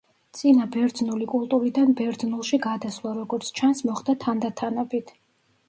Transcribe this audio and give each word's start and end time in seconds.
წინა 0.37 0.63
ბერძნული 0.75 1.27
კულტურიდან 1.33 1.93
ბერძნულში 2.01 2.61
გადასვლა, 2.65 3.13
როგორც 3.21 3.55
ჩანს 3.63 3.87
მოხდა 3.93 4.19
თანდათანობით. 4.27 5.17